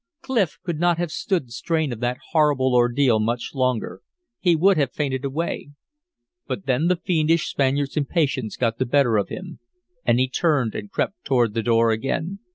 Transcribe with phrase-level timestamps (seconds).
[0.23, 4.01] Clif could not have stood the strain of that horrible ordeal much longer;
[4.39, 5.73] he would have fainted away.
[6.47, 9.59] But then the fiendish Spaniard's impatience got the better of him.
[10.03, 12.39] And he turned and crept toward the door again.